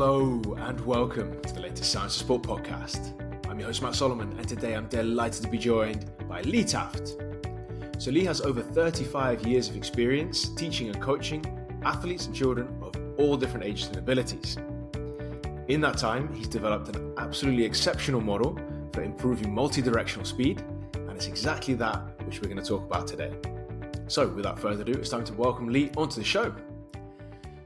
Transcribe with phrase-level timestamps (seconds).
[0.00, 3.20] Hello and welcome to the latest Science for Sport podcast.
[3.50, 7.16] I'm your host Matt Solomon, and today I'm delighted to be joined by Lee Taft.
[7.98, 11.44] So, Lee has over 35 years of experience teaching and coaching
[11.84, 14.56] athletes and children of all different ages and abilities.
[15.66, 18.56] In that time, he's developed an absolutely exceptional model
[18.92, 20.62] for improving multi directional speed,
[20.94, 23.32] and it's exactly that which we're going to talk about today.
[24.06, 26.54] So, without further ado, it's time to welcome Lee onto the show.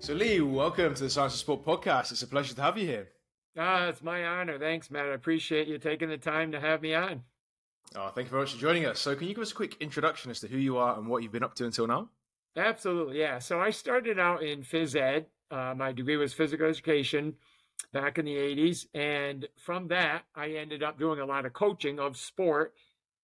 [0.03, 2.11] So, Lee, welcome to the Science for Sport podcast.
[2.11, 3.09] It's a pleasure to have you here.
[3.57, 4.59] Ah, it's my honor.
[4.59, 5.07] Thanks, Matt.
[5.07, 7.23] I appreciate you taking the time to have me on.
[7.95, 8.99] Oh, thank you very much for joining us.
[8.99, 11.23] So, can you give us a quick introduction as to who you are and what
[11.23, 12.09] you've been up to until now?
[12.57, 13.39] Absolutely, yeah.
[13.39, 15.27] So, I started out in phys ed.
[15.53, 17.35] Uh, my degree was physical education
[17.93, 18.87] back in the 80s.
[18.95, 22.75] And from that, I ended up doing a lot of coaching of sport.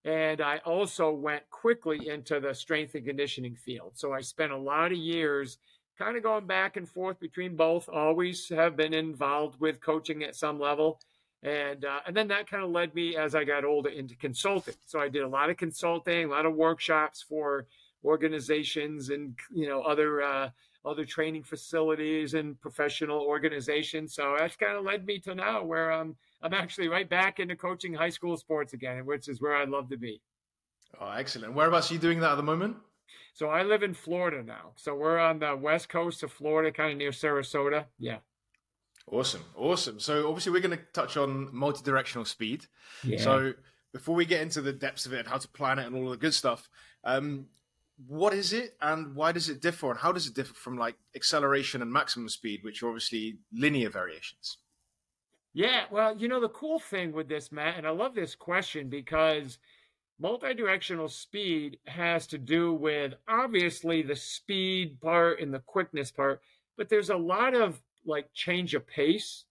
[0.05, 3.95] And I also went quickly into the strength and conditioning field.
[3.97, 5.59] So, I spent a lot of years
[5.99, 7.89] kind of going back and forth between both.
[7.89, 11.01] Always have been involved with coaching at some level,
[11.43, 14.75] and uh, and then that kind of led me as I got older into consulting.
[14.87, 17.67] So I did a lot of consulting, a lot of workshops for
[18.05, 20.51] organizations and you know other uh,
[20.85, 24.15] other training facilities and professional organizations.
[24.15, 27.57] So that's kind of led me to now where I'm I'm actually right back into
[27.57, 30.21] coaching high school sports again, which is where I'd love to be.
[31.01, 31.53] Oh, excellent.
[31.53, 32.77] Whereabouts are you doing that at the moment?
[33.39, 34.73] So I live in Florida now.
[34.75, 37.85] So we're on the west coast of Florida, kind of near Sarasota.
[37.97, 38.17] Yeah.
[39.07, 39.45] Awesome.
[39.55, 40.01] Awesome.
[40.01, 42.67] So obviously we're going to touch on multi-directional speed.
[43.05, 43.21] Yeah.
[43.21, 43.53] So
[43.93, 46.11] before we get into the depths of it and how to plan it and all
[46.11, 46.69] the good stuff,
[47.05, 47.47] um,
[48.09, 50.97] what is it and why does it differ and how does it differ from like
[51.15, 54.59] acceleration and maximum speed, which are obviously linear variations?
[55.55, 58.89] Yeah, well, you know, the cool thing with this, Matt, and I love this question
[58.89, 59.59] because–
[60.23, 66.41] Multidirectional speed has to do with obviously the speed part and the quickness part,
[66.77, 69.45] but there's a lot of like change of pace.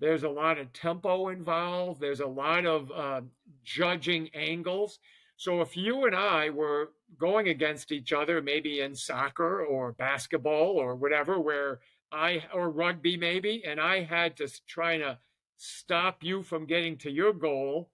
[0.00, 2.00] There's a lot of tempo involved.
[2.00, 3.20] There's a lot of uh,
[3.64, 4.98] judging angles.
[5.36, 10.76] So if you and I were going against each other, maybe in soccer or basketball
[10.76, 15.18] or whatever, where I, or rugby maybe, and I had to try to
[15.56, 17.90] stop you from getting to your goal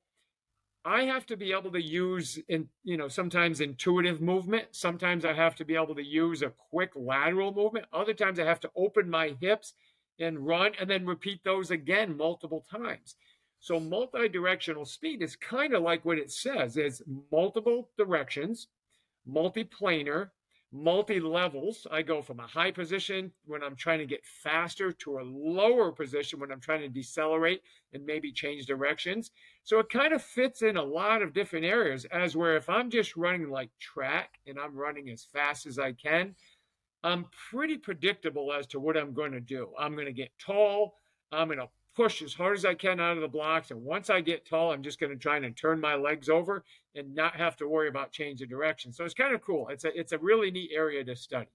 [0.88, 4.68] I have to be able to use in you know sometimes intuitive movement.
[4.70, 7.84] Sometimes I have to be able to use a quick lateral movement.
[7.92, 9.74] Other times I have to open my hips
[10.18, 13.16] and run and then repeat those again multiple times.
[13.60, 16.78] So multi-directional speed is kind of like what it says.
[16.78, 18.68] is multiple directions,
[19.28, 20.30] multiplanar,
[20.72, 21.86] multi levels.
[21.90, 25.92] I go from a high position when I'm trying to get faster to a lower
[25.92, 27.62] position when I'm trying to decelerate
[27.92, 29.30] and maybe change directions.
[29.64, 32.90] So it kind of fits in a lot of different areas, as where if I'm
[32.90, 36.34] just running like track and I'm running as fast as I can,
[37.02, 39.68] I'm pretty predictable as to what I'm going to do.
[39.78, 40.94] I'm going to get tall.
[41.32, 41.68] I'm going to
[41.98, 43.72] push as hard as I can out of the blocks.
[43.72, 46.62] And once I get tall, I'm just going to try and turn my legs over
[46.94, 48.92] and not have to worry about change of direction.
[48.92, 49.66] So it's kind of cool.
[49.68, 51.48] It's a it's a really neat area to study.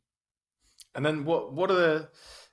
[0.93, 2.09] And then what what are the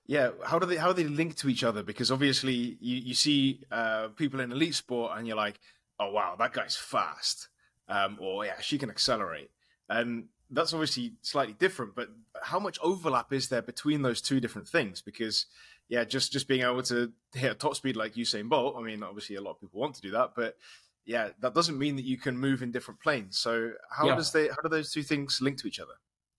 [0.07, 1.83] yeah how do they how do they link to each other?
[1.83, 5.59] Because obviously you you see uh, people in elite sport and you're like,
[5.99, 7.49] oh wow, that guy's fast,
[7.89, 9.51] um, or yeah, she can accelerate,
[9.89, 11.97] and that's obviously slightly different.
[11.97, 12.09] But
[12.41, 15.03] how much overlap is there between those two different things?
[15.03, 15.47] Because
[15.91, 18.77] yeah, just just being able to hit a top speed like Usain Bolt.
[18.79, 20.57] I mean, obviously a lot of people want to do that, but
[21.05, 23.37] yeah, that doesn't mean that you can move in different planes.
[23.37, 24.15] So how yeah.
[24.15, 25.95] does they how do those two things link to each other?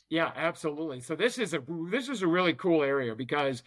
[0.09, 1.01] Yeah, absolutely.
[1.01, 3.62] So this is a this is a really cool area because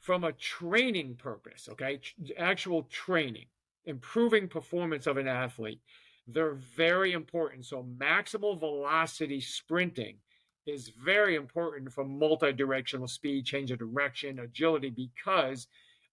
[0.00, 1.98] from a training purpose, okay,
[2.36, 3.46] actual training,
[3.86, 5.80] improving performance of an athlete,
[6.28, 7.64] they're very important.
[7.64, 10.18] So maximal velocity sprinting
[10.66, 15.68] is very important for multi-directional speed, change of direction, agility, because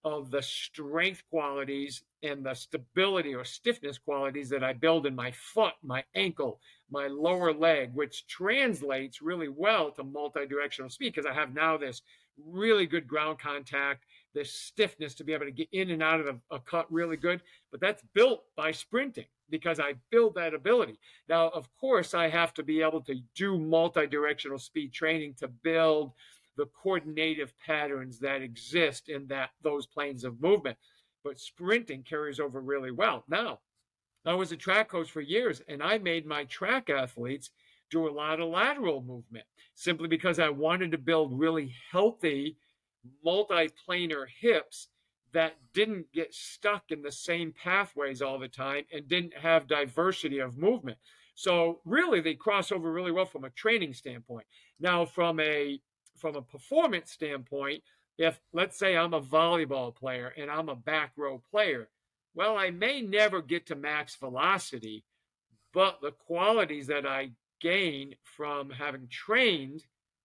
[0.05, 5.31] of the strength qualities and the stability or stiffness qualities that I build in my
[5.31, 6.59] foot, my ankle,
[6.91, 12.01] my lower leg, which translates really well to multi-directional speed because I have now this
[12.37, 14.03] really good ground contact,
[14.33, 17.41] this stiffness to be able to get in and out of a, cut really good.
[17.71, 20.99] But that's built by sprinting because I build that ability.
[21.29, 25.47] Now, of course, I have to be able to do multi directional speed training to
[25.47, 26.11] build
[26.57, 30.77] the coordinative patterns that exist in that those planes of movement.
[31.23, 33.23] But sprinting carries over really well.
[33.27, 33.59] Now,
[34.25, 37.51] I was a track coach for years and I made my track athletes
[37.89, 39.45] do a lot of lateral movement
[39.75, 42.57] simply because I wanted to build really healthy
[43.25, 44.89] multiplanar hips
[45.33, 50.39] that didn't get stuck in the same pathways all the time and didn't have diversity
[50.39, 50.97] of movement.
[51.35, 54.45] So really they cross over really well from a training standpoint.
[54.79, 55.79] Now from a
[56.17, 57.81] from a performance standpoint,
[58.17, 61.89] if let's say I'm a volleyball player and I'm a back row player,
[62.35, 65.03] well, I may never get to max velocity,
[65.73, 69.83] but the qualities that I gain from having trained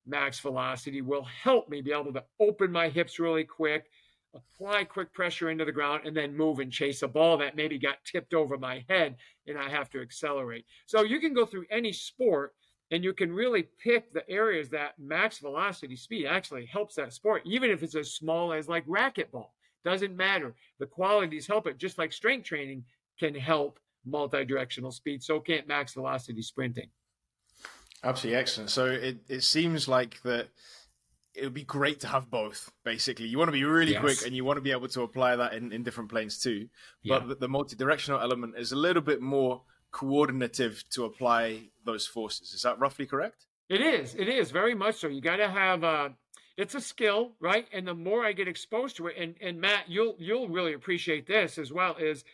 [0.09, 3.91] max velocity will help me be able to open my hips really quick,
[4.35, 7.79] apply quick pressure into the ground, and then move and chase a ball that maybe
[7.79, 9.17] got tipped over my head
[9.47, 10.65] and I have to accelerate.
[10.87, 12.55] So you can go through any sport
[12.91, 17.43] and you can really pick the areas that max velocity speed actually helps that sport,
[17.45, 19.51] even if it's as small as like racquetball.
[19.85, 20.55] Doesn't matter.
[20.79, 22.85] The qualities help it, just like strength training
[23.19, 25.23] can help multi-directional speed.
[25.23, 26.89] So can't max velocity sprinting.
[28.05, 28.71] Absolutely excellent.
[28.71, 30.49] So it, it seems like that
[31.35, 33.27] it would be great to have both, basically.
[33.27, 34.01] You want to be really yes.
[34.01, 36.69] quick and you want to be able to apply that in, in different planes too.
[37.05, 37.29] But yeah.
[37.29, 42.53] the, the multi directional element is a little bit more coordinative to apply those forces.
[42.53, 43.47] Is that roughly correct?
[43.69, 44.15] It is.
[44.15, 45.09] It is very much so.
[45.09, 46.09] You got to have uh,
[46.57, 47.67] it's a skill, right?
[47.73, 51.27] And the more I get exposed to it, and and Matt, you'll you'll really appreciate
[51.27, 51.95] this as well.
[51.97, 52.25] Is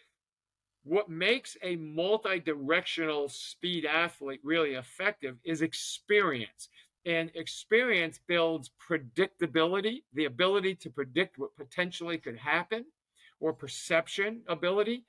[0.84, 6.68] what makes a multi-directional speed athlete really effective is experience.
[7.06, 12.84] And experience builds predictability, the ability to predict what potentially could happen,
[13.40, 15.04] or perception ability.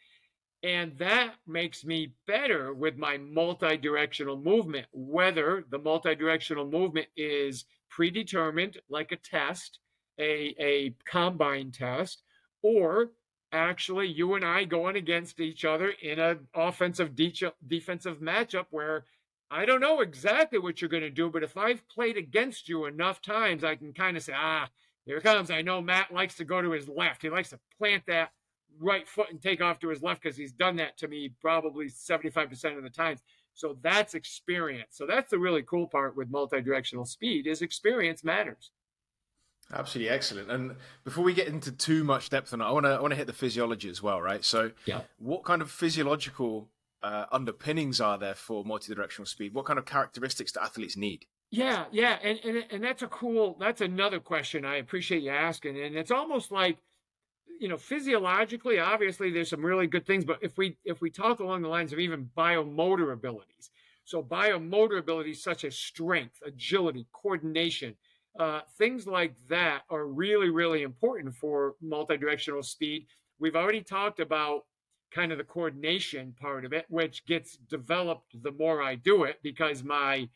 [0.63, 7.07] And that makes me better with my multi directional movement, whether the multi directional movement
[7.15, 9.79] is predetermined, like a test,
[10.19, 12.23] a, a combine test,
[12.61, 13.11] or
[13.51, 19.05] actually you and I going against each other in an offensive de- defensive matchup where
[19.51, 22.85] I don't know exactly what you're going to do, but if I've played against you
[22.85, 24.69] enough times, I can kind of say, ah,
[25.05, 25.51] here comes.
[25.51, 27.21] I know Matt likes to go to his left.
[27.21, 28.31] He likes to plant that
[28.79, 31.85] right foot and take off to his left because he's done that to me probably
[31.85, 33.21] 75% of the times.
[33.53, 34.97] So that's experience.
[34.97, 38.71] So that's the really cool part with multi-directional speed is experience matters.
[39.73, 40.51] Absolutely excellent.
[40.51, 43.11] And before we get into too much depth on it, I want to I want
[43.11, 44.43] to hit the physiology as well, right?
[44.43, 45.01] So, yeah.
[45.17, 46.69] what kind of physiological
[47.01, 49.53] uh, underpinnings are there for multi-directional speed?
[49.53, 51.25] What kind of characteristics do athletes need?
[51.49, 53.57] Yeah, yeah, and, and and that's a cool.
[53.59, 56.77] That's another question I appreciate you asking, and it's almost like
[57.59, 61.39] you know physiologically obviously there's some really good things but if we if we talk
[61.39, 63.69] along the lines of even biomotor abilities
[64.03, 67.95] so biomotor abilities such as strength agility coordination
[68.39, 73.07] uh, things like that are really really important for multi-directional speed.
[73.39, 74.65] We've already talked about
[75.11, 79.37] kind of the coordination part of it which gets developed the more i do it
[79.43, 80.27] because my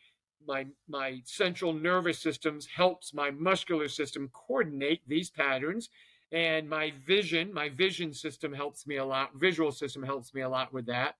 [0.48, 5.90] my my central nervous systems helps my muscular system coordinate these patterns.
[6.32, 9.32] And my vision my vision system helps me a lot.
[9.36, 11.16] Visual system helps me a lot with that.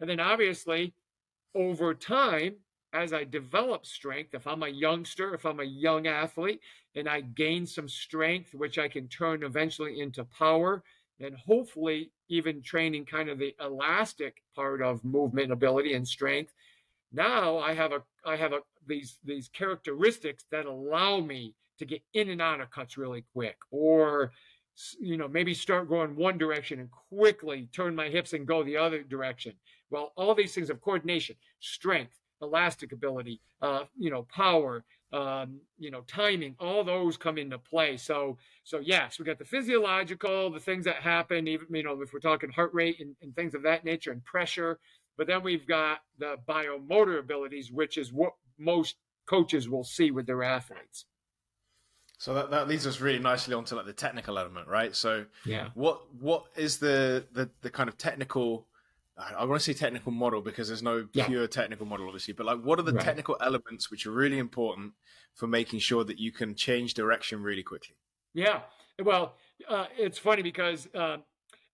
[0.00, 0.94] And then obviously
[1.54, 2.56] over time
[2.94, 6.60] as i develop strength if i'm a youngster if i'm a young athlete
[6.94, 10.82] and i gain some strength which i can turn eventually into power
[11.20, 16.54] and hopefully even training kind of the elastic part of movement ability and strength
[17.12, 22.02] now i have a i have a these these characteristics that allow me to get
[22.14, 24.30] in and out of cuts really quick or
[24.98, 28.76] you know, maybe start going one direction and quickly turn my hips and go the
[28.76, 29.52] other direction.
[29.90, 35.90] Well, all these things of coordination, strength, elastic ability, uh, you know, power, um, you
[35.90, 37.96] know, timing, all those come into play.
[37.96, 42.12] So, so yes, we got the physiological, the things that happen, even, you know, if
[42.12, 44.78] we're talking heart rate and, and things of that nature and pressure,
[45.16, 48.96] but then we've got the biomotor abilities, which is what most
[49.26, 51.06] coaches will see with their athletes.
[52.18, 54.94] So that, that leads us really nicely onto like the technical element, right?
[54.94, 58.66] So yeah, what what is the the, the kind of technical?
[59.16, 62.34] I want to say technical model because there's no pure technical model, obviously.
[62.34, 63.04] But like, what are the right.
[63.04, 64.94] technical elements which are really important
[65.34, 67.94] for making sure that you can change direction really quickly?
[68.34, 68.62] Yeah,
[69.02, 69.34] well,
[69.68, 71.18] uh, it's funny because uh,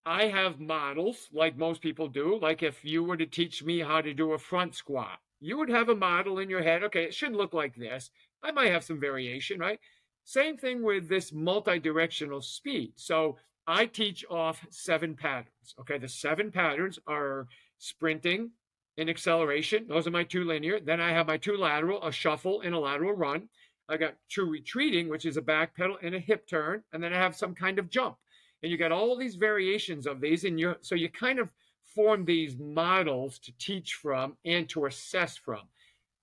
[0.04, 2.38] I have models like most people do.
[2.38, 5.70] Like if you were to teach me how to do a front squat, you would
[5.70, 6.82] have a model in your head.
[6.84, 8.10] Okay, it shouldn't look like this.
[8.42, 9.80] I might have some variation, right?
[10.24, 12.92] Same thing with this multi-directional speed.
[12.96, 13.36] So
[13.70, 15.74] I teach off seven patterns.
[15.78, 17.46] Okay, the seven patterns are
[17.78, 18.50] sprinting
[18.98, 19.86] and acceleration.
[19.88, 20.80] Those are my two linear.
[20.80, 23.48] Then I have my two lateral, a shuffle and a lateral run.
[23.88, 27.12] I got two retreating, which is a back pedal and a hip turn, and then
[27.12, 28.16] I have some kind of jump.
[28.62, 31.48] And you got all these variations of these, and you so you kind of
[31.94, 35.62] form these models to teach from and to assess from.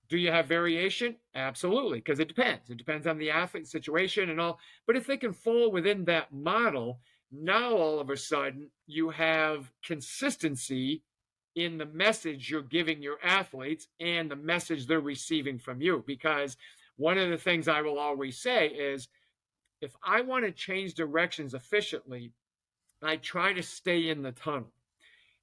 [0.10, 1.16] Do you have variation?
[1.36, 2.70] Absolutely, because it depends.
[2.70, 4.60] It depends on the athlete situation and all.
[4.86, 7.00] But if they can fall within that model,
[7.32, 11.04] now all of a sudden you have consistency
[11.56, 16.04] in the message you're giving your athletes and the message they're receiving from you.
[16.06, 16.56] Because
[16.98, 19.08] one of the things I will always say is
[19.82, 22.32] if I want to change directions efficiently,
[23.02, 24.72] I try to stay in the tunnel.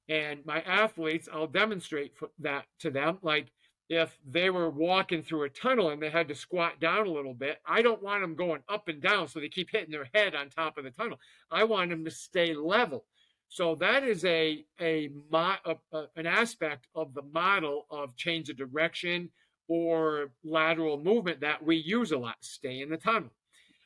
[0.07, 3.17] And my athletes, I'll demonstrate that to them.
[3.21, 3.47] Like
[3.89, 7.33] if they were walking through a tunnel and they had to squat down a little
[7.33, 10.33] bit, I don't want them going up and down so they keep hitting their head
[10.33, 11.19] on top of the tunnel.
[11.51, 13.05] I want them to stay level.
[13.47, 15.75] So that is a, a, a,
[16.15, 19.29] an aspect of the model of change of direction
[19.67, 22.37] or lateral movement that we use a lot.
[22.41, 23.31] Stay in the tunnel.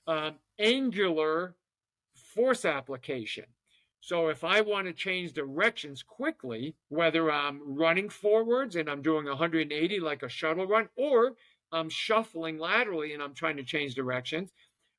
[0.07, 1.55] Um, angular
[2.33, 3.45] force application.
[4.01, 9.25] So if I want to change directions quickly, whether I'm running forwards and I'm doing
[9.25, 11.33] 180 like a shuttle run, or
[11.71, 14.51] I'm shuffling laterally and I'm trying to change directions,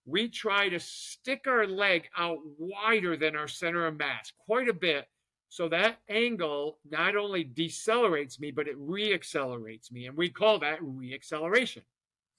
[0.05, 4.75] we try to stick our leg out wider than our center of mass quite a
[4.75, 5.09] bit.
[5.49, 10.07] So that angle not only decelerates me, but it reaccelerates me.
[10.07, 11.83] And we call that reacceleration.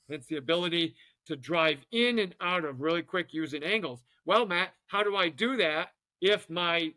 [0.08, 0.96] It's the ability
[1.28, 4.02] to drive in and out of really quick using angles.
[4.26, 5.90] Well, Matt, how do I do that
[6.22, 6.94] if my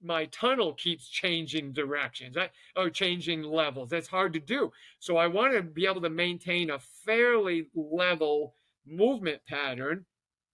[0.00, 2.36] my tunnel keeps changing directions
[2.76, 3.90] or changing levels.
[3.90, 4.70] That's hard to do.
[5.00, 8.54] So I want to be able to maintain a fairly level
[8.86, 10.04] movement pattern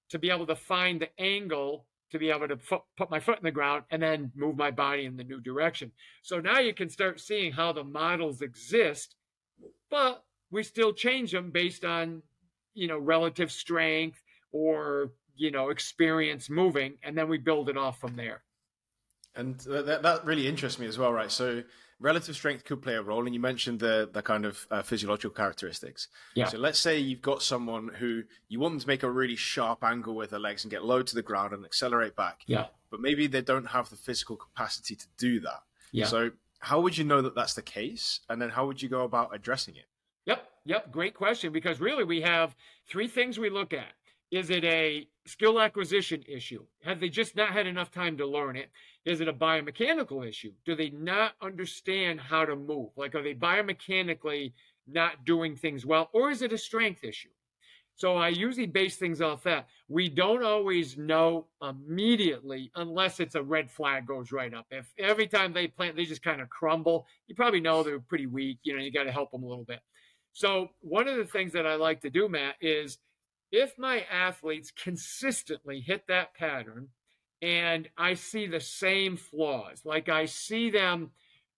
[0.08, 2.56] to be able to find the angle to be able to
[2.96, 5.90] put my foot in the ground and then move my body in the new direction.
[6.22, 9.16] So now you can start seeing how the models exist,
[9.90, 12.22] but we still change them based on,
[12.72, 17.98] you know, relative strength or you know experience moving and then we build it off
[17.98, 18.42] from there.
[19.36, 21.30] And that, that really interests me as well right?
[21.30, 21.62] So
[22.00, 25.30] relative strength could play a role and you mentioned the the kind of uh, physiological
[25.30, 26.08] characteristics.
[26.34, 26.46] Yeah.
[26.46, 29.82] So let's say you've got someone who you want them to make a really sharp
[29.82, 32.42] angle with their legs and get low to the ground and accelerate back.
[32.46, 32.66] Yeah.
[32.90, 35.62] But maybe they don't have the physical capacity to do that.
[35.92, 36.06] Yeah.
[36.06, 38.20] So how would you know that that's the case?
[38.28, 39.86] And then how would you go about addressing it?
[40.26, 42.54] Yep yep great question because really we have
[42.88, 43.92] three things we look at
[44.34, 46.64] is it a skill acquisition issue?
[46.82, 48.68] Have they just not had enough time to learn it?
[49.04, 50.50] Is it a biomechanical issue?
[50.66, 52.90] Do they not understand how to move?
[52.96, 54.52] Like, are they biomechanically
[54.88, 56.10] not doing things well?
[56.12, 57.28] Or is it a strength issue?
[57.94, 59.68] So I usually base things off that.
[59.86, 64.66] We don't always know immediately unless it's a red flag goes right up.
[64.72, 68.26] If every time they plant, they just kind of crumble, you probably know they're pretty
[68.26, 68.58] weak.
[68.64, 69.78] You know, you got to help them a little bit.
[70.32, 72.98] So one of the things that I like to do, Matt, is
[73.54, 76.88] if my athletes consistently hit that pattern
[77.40, 81.10] and I see the same flaws, like I see them,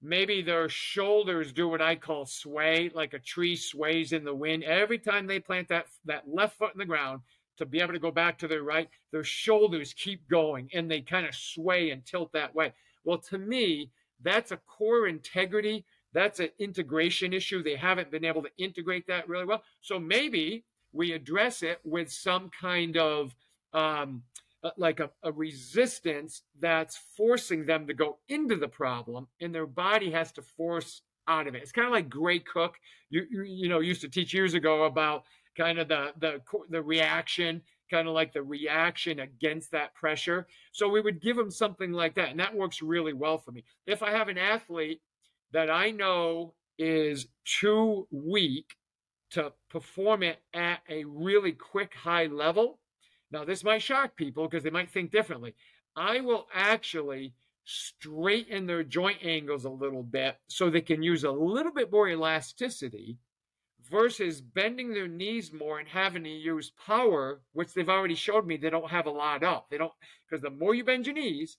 [0.02, 4.62] maybe their shoulders do what I call sway, like a tree sways in the wind.
[4.62, 7.22] Every time they plant that, that left foot in the ground
[7.56, 11.00] to be able to go back to their right, their shoulders keep going and they
[11.00, 12.74] kind of sway and tilt that way.
[13.04, 13.90] Well, to me,
[14.22, 15.86] that's a core integrity.
[16.12, 17.62] That's an integration issue.
[17.62, 19.62] They haven't been able to integrate that really well.
[19.80, 20.64] So maybe
[20.96, 23.34] we address it with some kind of
[23.72, 24.22] um,
[24.64, 29.66] uh, like a, a, resistance that's forcing them to go into the problem and their
[29.66, 31.62] body has to force out of it.
[31.62, 32.76] It's kind of like Gray Cook.
[33.10, 35.24] You, you, you know used to teach years ago about
[35.56, 40.48] kind of the the the reaction kind of like the reaction against that pressure.
[40.72, 43.64] So we would give them something like that and that works really well for me.
[43.86, 45.00] If i have an athlete
[45.52, 48.74] that i know is too weak
[49.30, 52.78] to perform it at a really quick high level.
[53.30, 55.54] Now, this might shock people because they might think differently.
[55.96, 61.32] I will actually straighten their joint angles a little bit so they can use a
[61.32, 63.18] little bit more elasticity
[63.90, 68.56] versus bending their knees more and having to use power, which they've already showed me
[68.56, 69.64] they don't have a lot of.
[69.70, 69.92] They don't,
[70.28, 71.58] because the more you bend your knees,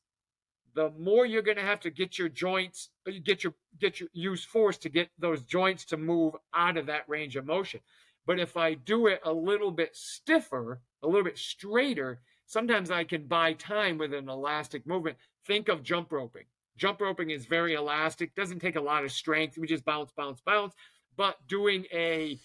[0.77, 4.09] the more you're going to have to get your joints, uh, get your get your
[4.13, 7.79] use force to get those joints to move out of that range of motion.
[8.27, 13.05] But if I do it a little bit stiffer, a little bit straighter, sometimes I
[13.05, 15.17] can buy time with an elastic movement.
[15.47, 16.45] Think of jump roping.
[16.77, 19.57] Jump roping is very elastic, doesn't take a lot of strength.
[19.57, 20.75] We just bounce, bounce, bounce.
[21.15, 22.37] But doing a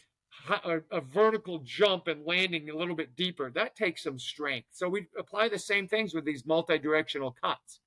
[0.64, 3.50] a, a, vertical jump and landing a little bit deeper.
[3.50, 4.68] That takes some strength.
[4.72, 7.80] So we apply the same things with these multi-directional cuts.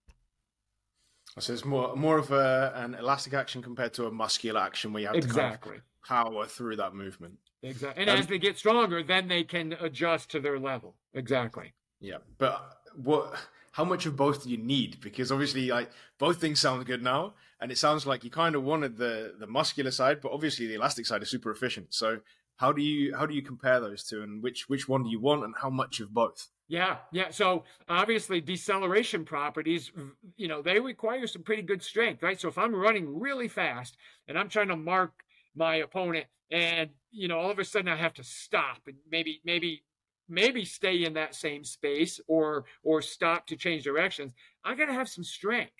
[1.39, 5.01] So it's more more of a, an elastic action compared to a muscular action where
[5.01, 5.77] you have exactly.
[5.77, 7.38] to kind of power through that movement.
[7.62, 8.01] Exactly.
[8.01, 10.96] And um, as they get stronger, then they can adjust to their level.
[11.13, 11.74] Exactly.
[12.00, 12.18] Yeah.
[12.38, 13.36] But what
[13.72, 15.01] how much of both do you need?
[15.01, 17.34] Because obviously like both things sound good now.
[17.60, 20.75] And it sounds like you kind of wanted the the muscular side, but obviously the
[20.75, 21.94] elastic side is super efficient.
[21.94, 22.20] So
[22.57, 25.19] how do you how do you compare those two and which which one do you
[25.19, 26.47] want and how much of both?
[26.67, 27.29] Yeah, yeah.
[27.29, 29.91] So obviously, deceleration properties,
[30.35, 32.39] you know, they require some pretty good strength, right?
[32.39, 33.97] So if I'm running really fast
[34.27, 35.12] and I'm trying to mark
[35.55, 39.41] my opponent, and you know, all of a sudden I have to stop and maybe
[39.45, 39.83] maybe
[40.27, 44.33] maybe stay in that same space or or stop to change directions.
[44.63, 45.71] I got to have some strength.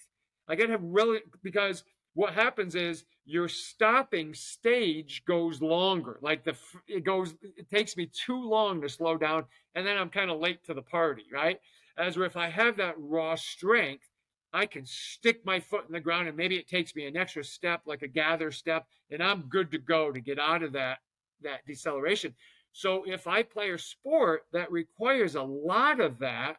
[0.48, 1.84] I got to have really because
[2.16, 6.18] what happens is your stopping stage goes longer.
[6.22, 6.56] Like the
[6.88, 9.46] it goes, it takes me too long to slow down,
[9.76, 11.60] and then I'm kind of late to the party, right?
[11.98, 14.08] As if I have that raw strength,
[14.54, 17.44] I can stick my foot in the ground, and maybe it takes me an extra
[17.44, 21.00] step, like a gather step, and I'm good to go to get out of that
[21.42, 22.34] that deceleration.
[22.72, 26.58] So if I play a sport that requires a lot of that,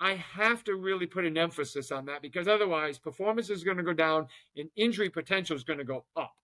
[0.00, 3.82] I have to really put an emphasis on that because otherwise performance is going to
[3.82, 4.26] go down
[4.56, 6.34] and injury potential is going to go up.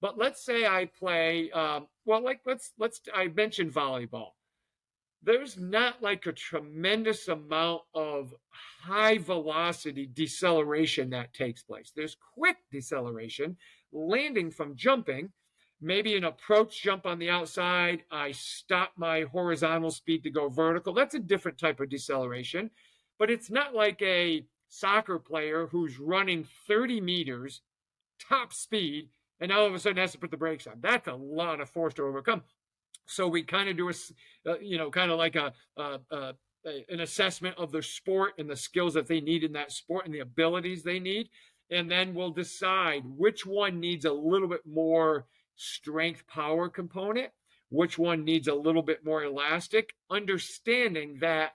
[0.00, 4.30] But let's say I play, um, well, like let's let's I mentioned volleyball.
[5.22, 11.92] There's not like a tremendous amount of high velocity deceleration that takes place.
[11.94, 13.56] There's quick deceleration,
[13.92, 15.32] landing from jumping,
[15.80, 18.04] maybe an approach jump on the outside.
[18.12, 20.94] I stop my horizontal speed to go vertical.
[20.94, 22.70] That's a different type of deceleration
[23.18, 27.62] but it's not like a soccer player who's running 30 meters
[28.28, 29.08] top speed
[29.40, 30.74] and all of a sudden has to put the brakes on.
[30.80, 32.42] That's a lot of force to overcome.
[33.06, 33.92] So we kind of do a,
[34.46, 36.34] uh, you know, kind of like a, a, a,
[36.88, 40.14] an assessment of the sport and the skills that they need in that sport and
[40.14, 41.30] the abilities they need,
[41.70, 47.30] and then we'll decide which one needs a little bit more strength power component,
[47.70, 51.52] which one needs a little bit more elastic, understanding that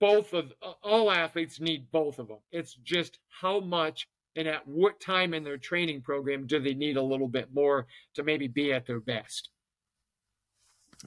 [0.00, 0.52] both of
[0.82, 2.38] all athletes need both of them.
[2.50, 6.96] It's just how much and at what time in their training program do they need
[6.96, 9.50] a little bit more to maybe be at their best.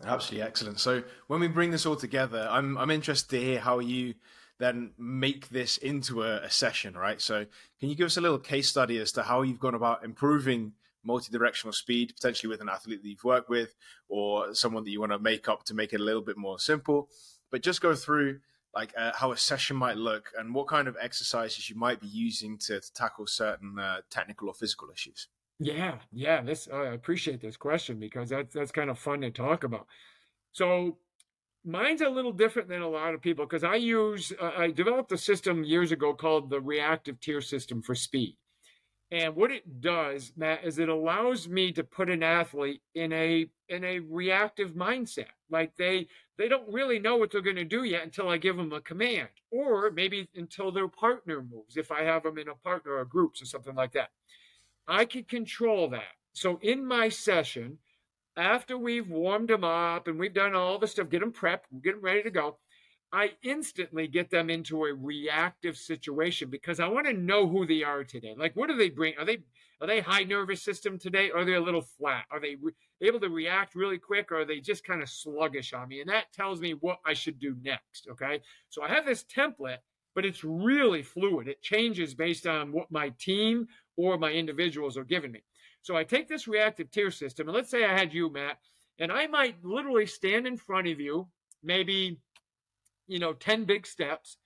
[0.03, 0.79] Absolutely excellent.
[0.79, 4.15] So when we bring this all together, I'm I'm interested to hear how you
[4.59, 7.19] then make this into a, a session, right?
[7.19, 7.45] So
[7.79, 10.73] can you give us a little case study as to how you've gone about improving
[11.03, 13.75] multi-directional speed, potentially with an athlete that you've worked with,
[14.07, 16.59] or someone that you want to make up to make it a little bit more
[16.59, 17.09] simple?
[17.51, 18.39] But just go through
[18.75, 22.07] like uh, how a session might look and what kind of exercises you might be
[22.07, 25.27] using to, to tackle certain uh, technical or physical issues.
[25.59, 29.63] Yeah, yeah, this I appreciate this question because that's that's kind of fun to talk
[29.63, 29.87] about.
[30.51, 30.97] So
[31.63, 35.11] mine's a little different than a lot of people because I use uh, I developed
[35.11, 38.37] a system years ago called the reactive tier system for speed.
[39.11, 43.47] And what it does, Matt, is it allows me to put an athlete in a
[43.69, 45.27] in a reactive mindset.
[45.51, 48.57] Like they they don't really know what they're going to do yet until I give
[48.57, 51.77] them a command, or maybe until their partner moves.
[51.77, 54.09] If I have them in a partner or groups or something like that,
[54.87, 56.15] I can control that.
[56.33, 57.77] So in my session,
[58.35, 61.93] after we've warmed them up and we've done all the stuff, get them prepped, get
[61.93, 62.57] them ready to go.
[63.13, 67.83] I instantly get them into a reactive situation because I want to know who they
[67.83, 68.33] are today.
[68.35, 69.13] Like, what do they bring?
[69.19, 69.43] Are they
[69.79, 71.29] are they high nervous system today?
[71.29, 72.25] Or are they a little flat?
[72.31, 75.73] Are they re- able to react really quick, or are they just kind of sluggish
[75.73, 76.01] on me?
[76.01, 78.07] And that tells me what I should do next.
[78.09, 79.77] Okay, so I have this template,
[80.15, 81.47] but it's really fluid.
[81.47, 85.43] It changes based on what my team or my individuals are giving me.
[85.83, 88.57] So I take this reactive tier system, and let's say I had you, Matt,
[88.97, 91.27] and I might literally stand in front of you,
[91.61, 92.17] maybe
[93.07, 94.37] you know, 10 big steps,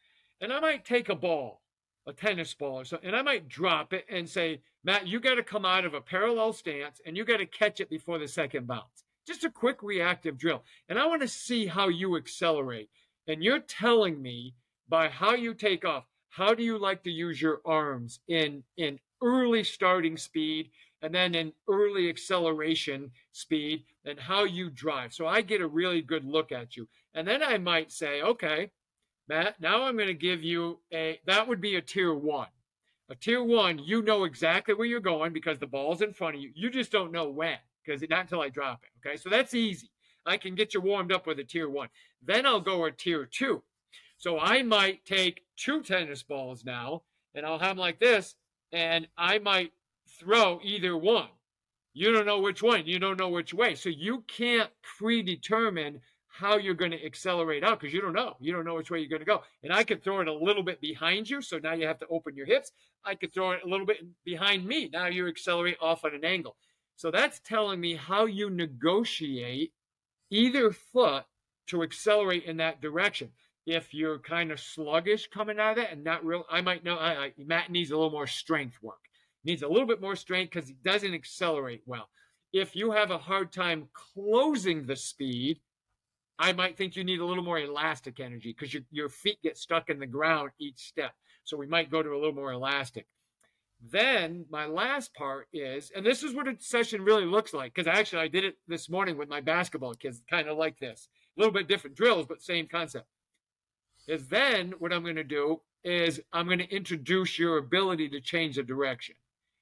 [0.41, 1.61] and I might take a ball,
[2.07, 5.35] a tennis ball or something, and I might drop it and say, Matt, you got
[5.35, 8.27] to come out of a parallel stance and you got to catch it before the
[8.27, 9.03] second bounce.
[9.27, 10.63] Just a quick reactive drill.
[10.87, 12.89] And I want to see how you accelerate.
[13.27, 14.55] And you're telling me
[14.87, 18.99] by how you take off, how do you like to use your arms in, in
[19.21, 20.69] early starting speed
[21.01, 25.13] and then in early acceleration speed and how you drive.
[25.13, 26.87] So I get a really good look at you.
[27.13, 28.71] And then I might say, okay,
[29.27, 32.47] Matt, now I'm going to give you a, that would be a tier one.
[33.09, 36.41] A tier one, you know exactly where you're going because the ball's in front of
[36.41, 36.51] you.
[36.55, 39.07] You just don't know when because not until I drop it.
[39.07, 39.17] Okay.
[39.17, 39.89] So that's easy.
[40.25, 41.87] I can get you warmed up with a tier one.
[42.21, 43.63] Then I'll go a tier two.
[44.17, 48.35] So I might take two tennis balls now and I'll have them like this
[48.71, 49.71] and I might
[50.19, 51.29] throw either one.
[51.93, 52.85] You don't know which one.
[52.85, 53.75] You don't know which way.
[53.75, 58.35] So you can't predetermine how you're going to accelerate out because you don't know.
[58.39, 59.41] You don't know which way you're going to go.
[59.63, 61.41] And I could throw it a little bit behind you.
[61.41, 62.71] So now you have to open your hips.
[63.03, 64.89] I could throw it a little bit behind me.
[64.93, 66.55] Now you accelerate off at an angle.
[66.95, 69.73] So that's telling me how you negotiate
[70.29, 71.25] either foot
[71.67, 73.31] to accelerate in that direction.
[73.65, 76.97] If you're kind of sluggish coming out of that and not real, I might know
[76.97, 79.06] I, I, Matt needs a little more strength work
[79.47, 82.09] needs a little bit more strength because he doesn't accelerate well.
[82.53, 85.59] If you have a hard time closing the speed,
[86.37, 89.57] I might think you need a little more elastic energy because your, your feet get
[89.57, 91.13] stuck in the ground each step.
[91.45, 93.07] So we might go to a little more elastic.
[93.81, 97.87] Then my last part is, and this is what a session really looks like, because
[97.87, 101.09] actually I did it this morning with my basketball kids, kind of like this.
[101.37, 103.05] A little bit different drills, but same concept.
[104.07, 108.19] Is then what I'm going to do is I'm going to introduce your ability to
[108.19, 109.15] change the direction.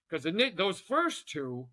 [0.10, 1.68] Because those first two,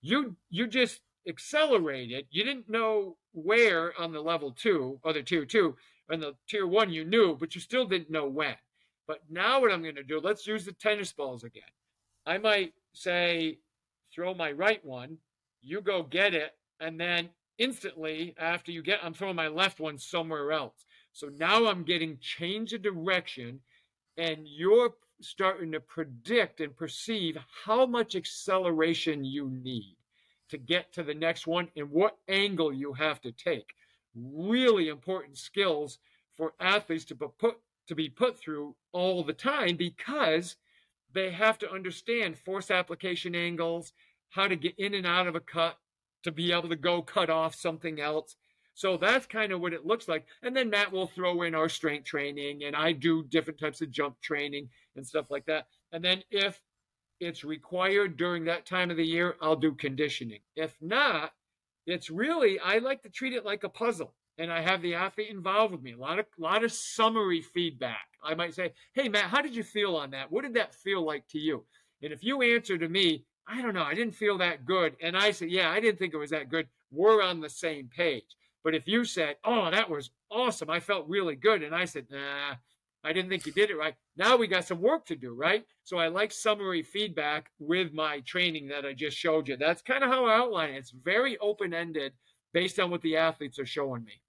[0.00, 2.26] you you just accelerated.
[2.30, 5.76] You didn't know where on the level two or the tier two.
[6.10, 8.54] and the tier one, you knew, but you still didn't know when.
[9.06, 11.62] But now what I'm going to do, let's use the tennis balls again.
[12.26, 13.58] I might say,
[14.14, 15.18] throw my right one,
[15.62, 19.98] you go get it, and then instantly after you get, I'm throwing my left one
[19.98, 20.84] somewhere else.
[21.12, 23.60] So now I'm getting change of direction,
[24.16, 29.96] and you're starting to predict and perceive how much acceleration you need
[30.48, 33.74] to get to the next one and what angle you have to take.
[34.14, 35.98] Really important skills
[36.36, 40.56] for athletes to put to be put through all the time because
[41.12, 43.92] they have to understand force application angles,
[44.30, 45.76] how to get in and out of a cut
[46.22, 48.36] to be able to go cut off something else.
[48.74, 50.26] So that's kind of what it looks like.
[50.42, 53.90] And then Matt will throw in our strength training, and I do different types of
[53.90, 55.66] jump training and stuff like that.
[55.92, 56.60] And then if
[57.20, 60.40] it's required during that time of the year, I'll do conditioning.
[60.56, 61.32] If not,
[61.86, 65.30] it's really, I like to treat it like a puzzle and I have the athlete
[65.30, 65.92] involved with me.
[65.92, 68.08] A lot of lot of summary feedback.
[68.22, 70.30] I might say, "Hey Matt, how did you feel on that?
[70.30, 71.64] What did that feel like to you?"
[72.02, 75.16] And if you answer to me, "I don't know, I didn't feel that good," and
[75.16, 78.36] I say, "Yeah, I didn't think it was that good," we're on the same page.
[78.64, 80.70] But if you said, "Oh, that was awesome.
[80.70, 82.56] I felt really good," and I said, "Nah,
[83.04, 85.64] I didn't think you did it right." Now we got some work to do, right?
[85.84, 89.56] So I like summary feedback with my training that I just showed you.
[89.56, 90.78] That's kind of how I outline it.
[90.78, 92.14] It's very open-ended
[92.52, 94.22] based on what the athletes are showing me.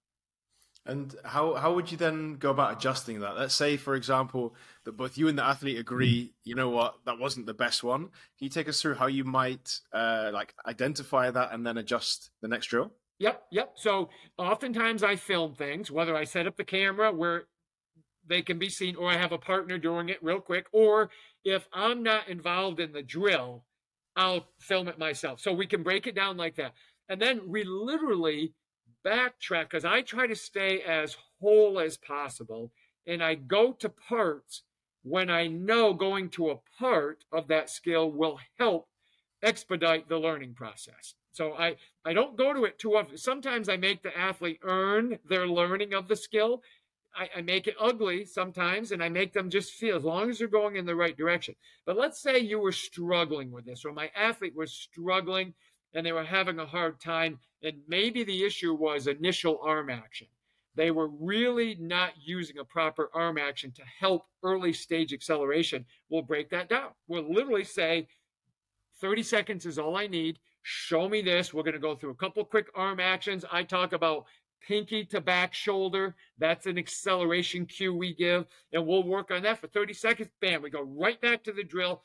[0.84, 3.36] And how, how would you then go about adjusting that?
[3.36, 7.18] Let's say, for example, that both you and the athlete agree, you know what, that
[7.18, 8.02] wasn't the best one.
[8.02, 12.30] Can you take us through how you might uh, like identify that and then adjust
[12.40, 12.92] the next drill?
[13.18, 13.72] Yep, yep.
[13.76, 17.44] So oftentimes I film things, whether I set up the camera where
[18.28, 21.10] they can be seen, or I have a partner doing it real quick, or
[21.44, 23.64] if I'm not involved in the drill,
[24.16, 25.40] I'll film it myself.
[25.40, 26.72] So we can break it down like that.
[27.08, 28.52] And then we literally
[29.06, 32.72] backtrack because I try to stay as whole as possible.
[33.06, 34.62] And I go to parts
[35.02, 38.88] when I know going to a part of that skill will help
[39.42, 41.14] expedite the learning process.
[41.36, 43.18] So I, I don't go to it too often.
[43.18, 46.62] Sometimes I make the athlete earn their learning of the skill.
[47.14, 50.38] I, I, make it ugly sometimes and I make them just feel as long as
[50.38, 51.54] they're going in the right direction.
[51.84, 55.52] But let's say you were struggling with this, or my athlete was struggling
[55.92, 57.38] and they were having a hard time.
[57.62, 60.28] And maybe the issue was initial arm action.
[60.74, 65.84] They were really not using a proper arm action to help early stage acceleration.
[66.08, 66.92] We'll break that down.
[67.08, 68.08] We'll literally say
[69.02, 70.38] 30 seconds is all I need.
[70.68, 71.54] Show me this.
[71.54, 73.44] We're going to go through a couple quick arm actions.
[73.52, 74.24] I talk about
[74.66, 76.16] pinky to back shoulder.
[76.38, 78.46] That's an acceleration cue we give.
[78.72, 80.28] And we'll work on that for 30 seconds.
[80.40, 82.02] Bam, we go right back to the drill.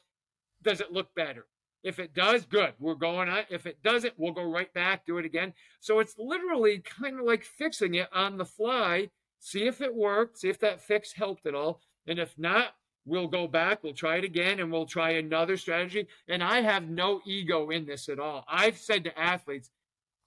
[0.62, 1.48] Does it look better?
[1.82, 2.74] If it does, good.
[2.78, 3.46] We're going on.
[3.50, 5.54] If it doesn't, we'll go right back, do it again.
[5.80, 9.10] So it's literally kind of like fixing it on the fly.
[9.40, 11.82] See if it worked, see if that fix helped at all.
[12.06, 16.08] And if not, we'll go back, we'll try it again, and we'll try another strategy.
[16.28, 18.46] And I have no ego in this at all.
[18.48, 19.72] I've said to athletes,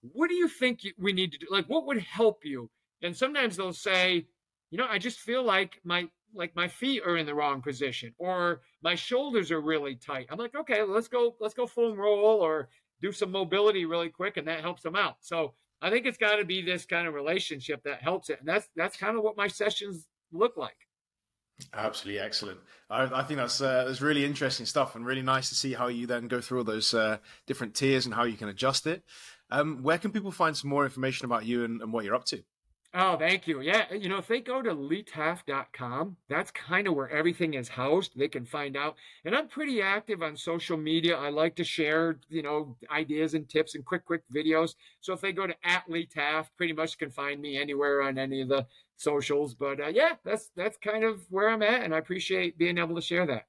[0.01, 1.47] what do you think we need to do?
[1.51, 2.71] Like, what would help you?
[3.03, 4.27] And sometimes they'll say,
[4.71, 8.13] you know, I just feel like my like my feet are in the wrong position
[8.19, 10.27] or my shoulders are really tight.
[10.31, 12.69] I'm like, okay, let's go, let's go foam roll or
[13.01, 15.17] do some mobility really quick, and that helps them out.
[15.21, 18.49] So I think it's got to be this kind of relationship that helps it, and
[18.49, 20.89] that's that's kind of what my sessions look like.
[21.73, 22.59] Absolutely excellent.
[22.90, 25.87] I, I think that's uh, that's really interesting stuff, and really nice to see how
[25.87, 29.05] you then go through all those uh, different tiers and how you can adjust it.
[29.51, 32.25] Um, where can people find some more information about you and, and what you're up
[32.27, 32.43] to?
[32.96, 33.61] Oh, thank you.
[33.61, 38.12] Yeah, you know, if they go to leetaft.com, that's kind of where everything is housed.
[38.16, 38.94] They can find out.
[39.24, 41.16] And I'm pretty active on social media.
[41.18, 44.76] I like to share, you know, ideas and tips and quick, quick videos.
[45.00, 48.42] So if they go to at leetaft, pretty much can find me anywhere on any
[48.42, 48.64] of the
[48.96, 49.54] socials.
[49.54, 52.94] But uh, yeah, that's that's kind of where I'm at, and I appreciate being able
[52.94, 53.46] to share that.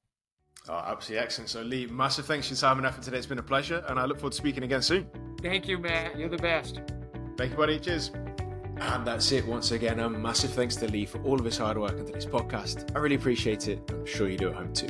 [0.68, 1.50] Oh, absolutely excellent.
[1.50, 3.18] So, Lee, massive thanks for your time and effort today.
[3.18, 5.08] It's been a pleasure, and I look forward to speaking again soon.
[5.40, 6.18] Thank you, Matt.
[6.18, 6.80] You're the best.
[7.36, 7.78] Thank you, buddy.
[7.78, 8.10] Cheers.
[8.78, 10.00] And that's it once again.
[10.00, 12.94] A massive thanks to Lee for all of his hard work on today's podcast.
[12.94, 13.80] I really appreciate it.
[13.90, 14.88] I'm sure you do at home too.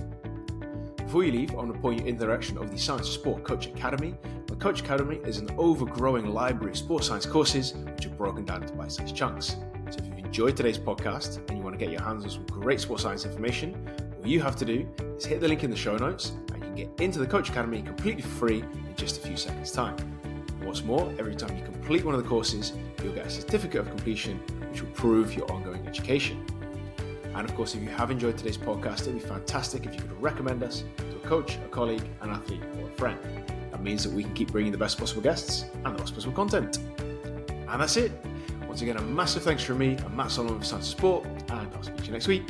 [0.97, 3.45] Before you leave, I want to point you in the direction of the Science Sport
[3.45, 4.17] Coach Academy.
[4.49, 8.63] The Coach Academy is an overgrowing library of sports science courses which are broken down
[8.63, 9.57] into bite sized chunks.
[9.91, 12.47] So if you've enjoyed today's podcast and you want to get your hands on some
[12.47, 15.77] great sports science information, all you have to do is hit the link in the
[15.77, 19.21] show notes and you can get into the Coach Academy completely free in just a
[19.21, 19.97] few seconds' time.
[20.67, 23.89] What's more, every time you complete one of the courses, you'll get a certificate of
[23.89, 26.45] completion, which will prove your ongoing education.
[27.37, 30.21] And of course, if you have enjoyed today's podcast, it'd be fantastic if you could
[30.21, 33.17] recommend us to a coach, a colleague, an athlete, or a friend.
[33.71, 36.35] That means that we can keep bringing the best possible guests and the best possible
[36.35, 36.79] content.
[37.49, 38.11] And that's it.
[38.67, 41.73] Once again, a massive thanks from me and Matt Solomon for Science for Sport, and
[41.77, 42.43] I'll speak to you next week.